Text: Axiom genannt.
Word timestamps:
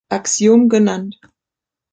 Axiom 0.09 0.67
genannt. 0.67 1.19